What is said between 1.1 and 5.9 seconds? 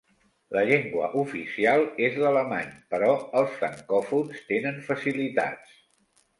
oficial és l'alemany, però els francòfons tenen facilitats.